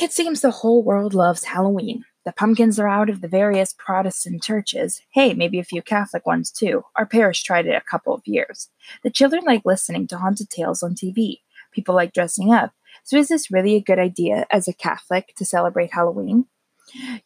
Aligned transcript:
It 0.00 0.14
seems 0.14 0.40
the 0.40 0.50
whole 0.50 0.82
world 0.82 1.12
loves 1.12 1.44
Halloween. 1.44 2.04
The 2.24 2.32
pumpkins 2.32 2.80
are 2.80 2.88
out 2.88 3.10
of 3.10 3.20
the 3.20 3.28
various 3.28 3.74
Protestant 3.74 4.42
churches. 4.42 5.02
Hey, 5.12 5.34
maybe 5.34 5.58
a 5.58 5.64
few 5.64 5.82
Catholic 5.82 6.24
ones 6.24 6.50
too. 6.50 6.84
Our 6.96 7.04
parish 7.04 7.42
tried 7.42 7.66
it 7.66 7.74
a 7.74 7.82
couple 7.82 8.14
of 8.14 8.22
years. 8.24 8.70
The 9.02 9.10
children 9.10 9.44
like 9.44 9.60
listening 9.66 10.06
to 10.06 10.16
haunted 10.16 10.48
tales 10.48 10.82
on 10.82 10.94
TV. 10.94 11.40
People 11.70 11.94
like 11.94 12.14
dressing 12.14 12.50
up. 12.50 12.72
So 13.04 13.18
is 13.18 13.28
this 13.28 13.50
really 13.50 13.76
a 13.76 13.82
good 13.82 13.98
idea 13.98 14.46
as 14.50 14.68
a 14.68 14.72
Catholic 14.72 15.34
to 15.36 15.44
celebrate 15.44 15.92
Halloween? 15.92 16.46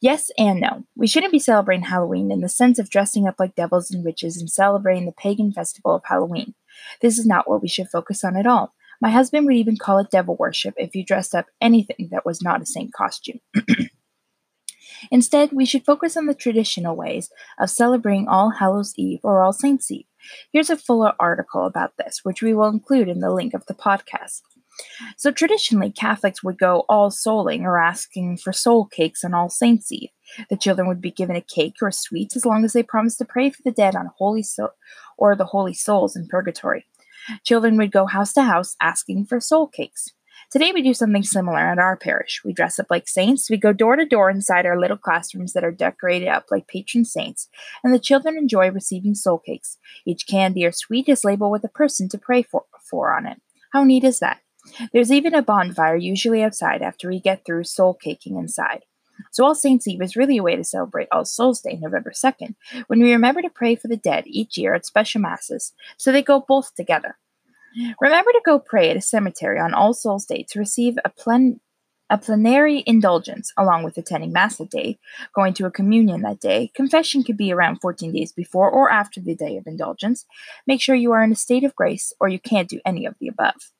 Yes 0.00 0.32
and 0.36 0.60
no. 0.60 0.82
We 0.96 1.06
shouldn't 1.06 1.32
be 1.32 1.38
celebrating 1.38 1.84
Halloween 1.84 2.32
in 2.32 2.40
the 2.40 2.48
sense 2.48 2.80
of 2.80 2.90
dressing 2.90 3.28
up 3.28 3.36
like 3.38 3.54
devils 3.54 3.92
and 3.92 4.04
witches 4.04 4.36
and 4.36 4.50
celebrating 4.50 5.06
the 5.06 5.12
pagan 5.12 5.52
festival 5.52 5.94
of 5.94 6.02
Halloween. 6.06 6.54
This 7.00 7.20
is 7.20 7.26
not 7.26 7.48
what 7.48 7.62
we 7.62 7.68
should 7.68 7.88
focus 7.88 8.24
on 8.24 8.36
at 8.36 8.48
all. 8.48 8.74
My 9.04 9.10
husband 9.10 9.44
would 9.44 9.56
even 9.56 9.76
call 9.76 9.98
it 9.98 10.10
devil 10.10 10.34
worship 10.34 10.72
if 10.78 10.96
you 10.96 11.04
dressed 11.04 11.34
up 11.34 11.44
anything 11.60 12.08
that 12.10 12.24
was 12.24 12.40
not 12.40 12.62
a 12.62 12.66
saint 12.66 12.94
costume. 12.94 13.38
Instead, 15.10 15.52
we 15.52 15.66
should 15.66 15.84
focus 15.84 16.16
on 16.16 16.24
the 16.24 16.32
traditional 16.32 16.96
ways 16.96 17.28
of 17.58 17.68
celebrating 17.68 18.28
All 18.28 18.48
Hallows 18.48 18.94
Eve 18.96 19.20
or 19.22 19.42
All 19.42 19.52
Saints 19.52 19.90
Eve. 19.90 20.06
Here's 20.54 20.70
a 20.70 20.78
fuller 20.78 21.12
article 21.20 21.66
about 21.66 21.92
this, 21.98 22.20
which 22.22 22.40
we 22.40 22.54
will 22.54 22.68
include 22.68 23.10
in 23.10 23.20
the 23.20 23.30
link 23.30 23.52
of 23.52 23.66
the 23.66 23.74
podcast. 23.74 24.40
So, 25.18 25.30
traditionally, 25.30 25.90
Catholics 25.90 26.42
would 26.42 26.56
go 26.58 26.86
all 26.88 27.10
souling 27.10 27.60
or 27.60 27.78
asking 27.78 28.38
for 28.38 28.54
soul 28.54 28.86
cakes 28.86 29.22
on 29.22 29.34
All 29.34 29.50
Saints 29.50 29.92
Eve. 29.92 30.08
The 30.48 30.56
children 30.56 30.88
would 30.88 31.02
be 31.02 31.10
given 31.10 31.36
a 31.36 31.42
cake 31.42 31.74
or 31.82 31.88
a 31.88 31.92
sweet 31.92 32.34
as 32.36 32.46
long 32.46 32.64
as 32.64 32.72
they 32.72 32.82
promised 32.82 33.18
to 33.18 33.26
pray 33.26 33.50
for 33.50 33.60
the 33.62 33.70
dead 33.70 33.94
on 33.96 34.12
holy 34.16 34.42
soul 34.42 34.70
or 35.18 35.36
the 35.36 35.44
holy 35.44 35.74
souls 35.74 36.16
in 36.16 36.26
purgatory. 36.26 36.86
Children 37.44 37.76
would 37.78 37.92
go 37.92 38.06
house 38.06 38.32
to 38.34 38.42
house 38.42 38.76
asking 38.80 39.26
for 39.26 39.40
soul 39.40 39.66
cakes. 39.66 40.08
Today 40.50 40.72
we 40.72 40.82
do 40.82 40.94
something 40.94 41.22
similar 41.22 41.58
at 41.58 41.78
our 41.78 41.96
parish. 41.96 42.42
We 42.44 42.52
dress 42.52 42.78
up 42.78 42.86
like 42.90 43.08
saints. 43.08 43.50
We 43.50 43.56
go 43.56 43.72
door 43.72 43.96
to 43.96 44.04
door 44.04 44.30
inside 44.30 44.66
our 44.66 44.78
little 44.78 44.96
classrooms 44.96 45.52
that 45.52 45.64
are 45.64 45.72
decorated 45.72 46.28
up 46.28 46.46
like 46.50 46.68
patron 46.68 47.04
saints, 47.04 47.48
and 47.82 47.92
the 47.92 47.98
children 47.98 48.36
enjoy 48.36 48.70
receiving 48.70 49.14
soul 49.14 49.38
cakes. 49.38 49.78
Each 50.06 50.26
candy 50.26 50.64
or 50.64 50.72
sweet 50.72 51.08
is 51.08 51.24
labeled 51.24 51.52
with 51.52 51.64
a 51.64 51.68
person 51.68 52.08
to 52.10 52.18
pray 52.18 52.42
for, 52.42 52.64
for 52.88 53.16
on 53.16 53.26
it. 53.26 53.40
How 53.72 53.84
neat 53.84 54.04
is 54.04 54.20
that? 54.20 54.40
There's 54.92 55.12
even 55.12 55.34
a 55.34 55.42
bonfire, 55.42 55.96
usually 55.96 56.42
outside, 56.42 56.82
after 56.82 57.08
we 57.08 57.20
get 57.20 57.44
through 57.44 57.64
soul 57.64 57.94
caking 57.94 58.36
inside. 58.36 58.84
So 59.30 59.44
All 59.44 59.54
Saints 59.54 59.86
Eve 59.86 60.02
is 60.02 60.16
really 60.16 60.38
a 60.38 60.42
way 60.42 60.56
to 60.56 60.64
celebrate 60.64 61.08
All 61.10 61.24
Souls 61.24 61.60
Day, 61.60 61.78
November 61.80 62.10
2nd, 62.10 62.54
when 62.86 63.00
we 63.00 63.12
remember 63.12 63.42
to 63.42 63.50
pray 63.50 63.74
for 63.74 63.88
the 63.88 63.96
dead 63.96 64.24
each 64.26 64.56
year 64.56 64.74
at 64.74 64.86
special 64.86 65.20
masses, 65.20 65.72
so 65.96 66.12
they 66.12 66.22
go 66.22 66.44
both 66.46 66.74
together. 66.74 67.16
Remember 68.00 68.32
to 68.32 68.40
go 68.44 68.58
pray 68.58 68.90
at 68.90 68.96
a 68.96 69.00
cemetery 69.00 69.58
on 69.58 69.74
All 69.74 69.94
Souls 69.94 70.26
Day 70.26 70.44
to 70.50 70.58
receive 70.58 70.96
a, 71.04 71.08
plen- 71.08 71.60
a 72.10 72.18
plenary 72.18 72.84
indulgence, 72.86 73.52
along 73.56 73.82
with 73.82 73.98
attending 73.98 74.32
Mass 74.32 74.56
that 74.56 74.70
day, 74.70 74.98
going 75.34 75.54
to 75.54 75.66
a 75.66 75.70
communion 75.70 76.22
that 76.22 76.40
day. 76.40 76.70
Confession 76.74 77.22
could 77.22 77.36
be 77.36 77.52
around 77.52 77.80
14 77.80 78.12
days 78.12 78.32
before 78.32 78.70
or 78.70 78.90
after 78.90 79.20
the 79.20 79.34
day 79.34 79.56
of 79.56 79.66
indulgence. 79.66 80.24
Make 80.66 80.80
sure 80.80 80.94
you 80.94 81.12
are 81.12 81.24
in 81.24 81.32
a 81.32 81.36
state 81.36 81.64
of 81.64 81.74
grace, 81.74 82.12
or 82.20 82.28
you 82.28 82.38
can't 82.38 82.68
do 82.68 82.80
any 82.84 83.06
of 83.06 83.14
the 83.20 83.28
above. 83.28 83.72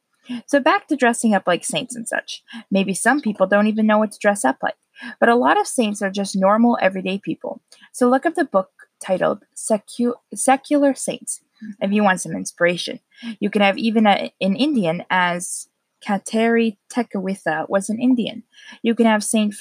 So, 0.47 0.59
back 0.59 0.89
to 0.89 0.97
dressing 0.97 1.35
up 1.35 1.47
like 1.47 1.65
saints 1.65 1.95
and 1.95 2.09
such. 2.09 2.43
Maybe 2.71 2.95
some 2.95 3.21
people 3.21 3.47
don't 3.47 3.67
even 3.67 3.87
know 3.87 3.99
what 3.99 4.13
to 4.13 4.19
dress 4.19 4.45
up 4.45 4.57
like, 4.63 4.77
but 5.21 5.29
a 5.29 5.35
lot 5.35 5.61
of 5.61 5.67
saints 5.67 6.01
are 6.01 6.11
just 6.11 6.35
normal, 6.35 6.79
everyday 6.81 7.19
people. 7.19 7.61
So, 7.93 8.09
look 8.09 8.25
up 8.25 8.35
the 8.35 8.47
book 8.47 8.71
titled 9.01 9.45
Secu- 9.55 10.15
Secular 10.35 10.95
Saints 10.95 11.43
if 11.81 11.93
you 11.93 12.03
want 12.03 12.21
some 12.21 12.33
inspiration. 12.33 13.01
You 13.41 13.51
can 13.51 13.63
have 13.63 13.79
even 13.79 14.07
a, 14.07 14.33
an 14.41 14.57
Indian 14.57 15.05
as 15.11 15.69
Kateri 16.07 16.77
Tekakwitha 16.93 17.69
was 17.69 17.89
an 17.89 18.01
Indian. 18.01 18.43
You 18.83 18.95
can 18.95 19.07
have 19.07 19.25
Saint 19.25 19.55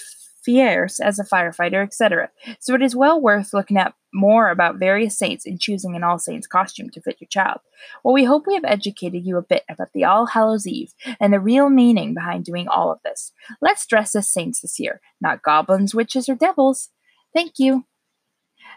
Fierce 0.44 1.00
as 1.00 1.20
a 1.20 1.24
firefighter, 1.24 1.82
etc. 1.84 2.30
So 2.60 2.74
it 2.74 2.82
is 2.82 2.96
well 2.96 3.20
worth 3.20 3.54
looking 3.54 3.78
at 3.78 3.94
more 4.14 4.50
about 4.50 4.78
various 4.78 5.18
saints 5.18 5.46
and 5.46 5.60
choosing 5.60 5.96
an 5.96 6.04
All 6.04 6.20
Saints 6.20 6.48
costume 6.48 6.90
to 6.92 7.02
fit 7.02 7.22
your 7.22 7.30
child. 7.30 7.62
Well, 8.04 8.14
we 8.14 8.26
hope 8.26 8.46
we 8.46 8.56
have 8.56 8.66
educated 8.66 9.26
you 9.26 9.38
a 9.38 9.42
bit 9.42 9.64
about 9.70 9.94
the 9.94 10.04
All 10.04 10.28
Hallows 10.28 10.68
Eve 10.68 10.94
and 11.20 11.34
the 11.34 11.40
real 11.40 11.70
meaning 11.70 12.14
behind 12.14 12.44
doing 12.44 12.68
all 12.68 12.92
of 12.92 13.00
this. 13.04 13.32
Let's 13.62 13.88
dress 13.88 14.16
as 14.16 14.30
saints 14.30 14.62
this 14.62 14.80
year, 14.80 15.00
not 15.22 15.42
goblins, 15.42 15.96
witches, 15.96 16.28
or 16.28 16.36
devils. 16.36 16.90
Thank 17.34 17.54
you. 17.58 17.86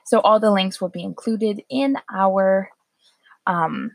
So 0.05 0.21
all 0.21 0.39
the 0.39 0.53
links 0.53 0.81
will 0.81 0.89
be 0.89 1.03
included 1.03 1.62
in 1.69 1.97
our 2.15 2.71
um, 3.47 3.93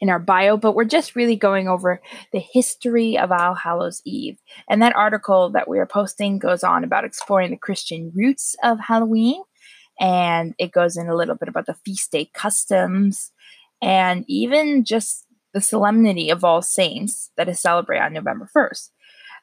in 0.00 0.10
our 0.10 0.18
bio, 0.18 0.56
but 0.56 0.74
we're 0.74 0.84
just 0.84 1.16
really 1.16 1.36
going 1.36 1.68
over 1.68 2.00
the 2.32 2.40
history 2.40 3.16
of 3.16 3.32
All 3.32 3.54
Hallows 3.54 4.02
Eve. 4.04 4.38
And 4.68 4.82
that 4.82 4.96
article 4.96 5.50
that 5.50 5.68
we 5.68 5.78
are 5.78 5.86
posting 5.86 6.38
goes 6.38 6.62
on 6.64 6.84
about 6.84 7.04
exploring 7.04 7.50
the 7.50 7.56
Christian 7.56 8.12
roots 8.14 8.56
of 8.62 8.78
Halloween, 8.80 9.42
and 10.00 10.54
it 10.58 10.72
goes 10.72 10.96
in 10.96 11.08
a 11.08 11.16
little 11.16 11.36
bit 11.36 11.48
about 11.48 11.66
the 11.66 11.76
feast 11.84 12.12
day 12.12 12.30
customs, 12.34 13.32
and 13.80 14.24
even 14.28 14.84
just 14.84 15.26
the 15.52 15.60
solemnity 15.60 16.30
of 16.30 16.44
All 16.44 16.62
Saints 16.62 17.30
that 17.36 17.48
is 17.48 17.60
celebrated 17.60 18.04
on 18.04 18.12
November 18.12 18.48
1st. 18.54 18.90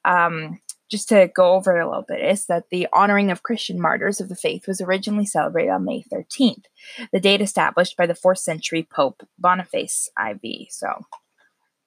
Um, 0.03 0.59
just 0.91 1.07
to 1.09 1.31
go 1.33 1.53
over 1.53 1.77
it 1.77 1.83
a 1.83 1.87
little 1.87 2.05
bit, 2.05 2.19
is 2.19 2.45
that 2.47 2.69
the 2.69 2.87
honoring 2.91 3.31
of 3.31 3.43
Christian 3.43 3.79
martyrs 3.81 4.19
of 4.19 4.27
the 4.27 4.35
faith 4.35 4.67
was 4.67 4.81
originally 4.81 5.25
celebrated 5.25 5.71
on 5.71 5.85
May 5.85 6.03
13th, 6.03 6.65
the 7.13 7.19
date 7.19 7.41
established 7.41 7.95
by 7.95 8.05
the 8.05 8.13
4th 8.13 8.39
century 8.39 8.85
Pope 8.93 9.25
Boniface 9.39 10.09
IV. 10.19 10.67
So, 10.69 10.89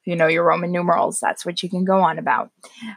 if 0.01 0.07
you 0.07 0.17
know 0.17 0.27
your 0.27 0.45
Roman 0.45 0.73
numerals, 0.73 1.21
that's 1.21 1.45
what 1.45 1.63
you 1.63 1.69
can 1.69 1.85
go 1.85 2.01
on 2.01 2.19
about. 2.19 2.51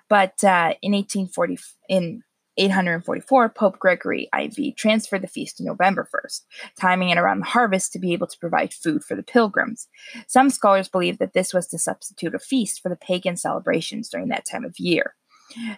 But 0.08 0.44
uh, 0.44 0.74
in 0.82 0.94
1840, 0.94 1.58
in 1.90 2.24
844, 2.58 3.50
Pope 3.50 3.78
Gregory 3.78 4.30
IV 4.38 4.76
transferred 4.76 5.22
the 5.22 5.28
feast 5.28 5.58
to 5.58 5.64
November 5.64 6.08
1st, 6.14 6.42
timing 6.80 7.10
it 7.10 7.18
around 7.18 7.40
the 7.40 7.46
harvest 7.46 7.94
to 7.94 8.00
be 8.00 8.14
able 8.14 8.28
to 8.28 8.40
provide 8.40 8.74
food 8.74 9.04
for 9.04 9.16
the 9.16 9.24
pilgrims. 9.24 9.88
Some 10.28 10.50
scholars 10.50 10.88
believe 10.88 11.20
that 11.20 11.34
this 11.34 11.54
was 11.54 11.68
to 11.68 11.78
substitute 11.78 12.34
a 12.34 12.40
feast 12.40 12.82
for 12.82 12.90
the 12.90 12.96
pagan 12.96 13.38
celebrations 13.38 14.10
during 14.10 14.30
that 14.30 14.46
time 14.46 14.66
of 14.66 14.80
year. 14.80 15.16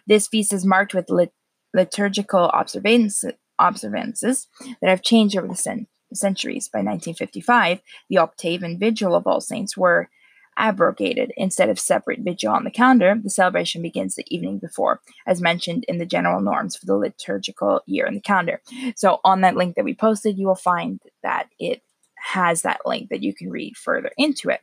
This 0.07 0.27
feast 0.27 0.53
is 0.53 0.65
marked 0.65 0.93
with 0.93 1.09
lit- 1.09 1.33
liturgical 1.73 2.45
observance- 2.53 3.23
observances 3.59 4.47
that 4.81 4.89
have 4.89 5.01
changed 5.01 5.37
over 5.37 5.47
the 5.47 5.55
cen- 5.55 5.87
centuries. 6.13 6.67
By 6.67 6.79
1955, 6.79 7.81
the 8.09 8.17
octave 8.17 8.63
and 8.63 8.79
vigil 8.79 9.15
of 9.15 9.27
All 9.27 9.41
Saints 9.41 9.77
were 9.77 10.09
abrogated. 10.57 11.31
Instead 11.37 11.69
of 11.69 11.79
separate 11.79 12.19
vigil 12.19 12.51
on 12.51 12.65
the 12.65 12.71
calendar, 12.71 13.15
the 13.21 13.29
celebration 13.29 13.81
begins 13.81 14.15
the 14.15 14.25
evening 14.27 14.59
before, 14.59 14.99
as 15.25 15.41
mentioned 15.41 15.85
in 15.87 15.97
the 15.97 16.05
general 16.05 16.41
norms 16.41 16.75
for 16.75 16.85
the 16.85 16.95
liturgical 16.95 17.81
year 17.85 18.05
in 18.05 18.15
the 18.15 18.21
calendar. 18.21 18.61
So, 18.95 19.21
on 19.23 19.41
that 19.41 19.55
link 19.55 19.75
that 19.75 19.85
we 19.85 19.93
posted, 19.93 20.37
you 20.37 20.47
will 20.47 20.55
find 20.55 20.99
that 21.23 21.47
it 21.59 21.81
has 22.17 22.63
that 22.63 22.81
link 22.85 23.09
that 23.09 23.23
you 23.23 23.33
can 23.33 23.49
read 23.49 23.77
further 23.77 24.11
into 24.17 24.49
it. 24.49 24.59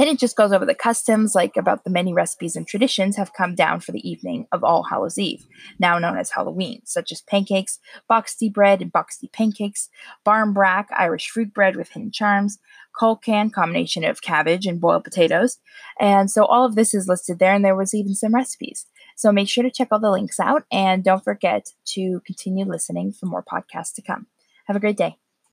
Then 0.00 0.08
it 0.08 0.18
just 0.18 0.34
goes 0.34 0.50
over 0.50 0.64
the 0.64 0.74
customs, 0.74 1.34
like 1.34 1.58
about 1.58 1.84
the 1.84 1.90
many 1.90 2.14
recipes 2.14 2.56
and 2.56 2.66
traditions 2.66 3.16
have 3.16 3.34
come 3.34 3.54
down 3.54 3.80
for 3.80 3.92
the 3.92 4.10
evening 4.10 4.46
of 4.50 4.64
All 4.64 4.84
Hallows 4.84 5.18
Eve, 5.18 5.46
now 5.78 5.98
known 5.98 6.16
as 6.16 6.30
Halloween, 6.30 6.80
such 6.86 7.12
as 7.12 7.20
pancakes, 7.20 7.78
boxty 8.10 8.50
bread 8.50 8.80
and 8.80 8.90
boxty 8.90 9.30
pancakes, 9.30 9.90
barmbrack, 10.24 10.86
Irish 10.96 11.28
fruit 11.28 11.52
bread 11.52 11.76
with 11.76 11.90
hidden 11.90 12.12
charms, 12.12 12.58
colcan, 12.98 13.52
combination 13.52 14.02
of 14.02 14.22
cabbage 14.22 14.64
and 14.64 14.80
boiled 14.80 15.04
potatoes. 15.04 15.58
And 16.00 16.30
so 16.30 16.46
all 16.46 16.64
of 16.64 16.76
this 16.76 16.94
is 16.94 17.06
listed 17.06 17.38
there, 17.38 17.52
and 17.52 17.62
there 17.62 17.76
was 17.76 17.92
even 17.92 18.14
some 18.14 18.34
recipes. 18.34 18.86
So 19.16 19.30
make 19.32 19.50
sure 19.50 19.64
to 19.64 19.70
check 19.70 19.88
all 19.92 20.00
the 20.00 20.10
links 20.10 20.40
out, 20.40 20.64
and 20.72 21.04
don't 21.04 21.22
forget 21.22 21.74
to 21.88 22.22
continue 22.24 22.64
listening 22.64 23.12
for 23.12 23.26
more 23.26 23.44
podcasts 23.44 23.92
to 23.96 24.02
come. 24.02 24.28
Have 24.64 24.76
a 24.76 24.80
great 24.80 24.96
day. 24.96 25.18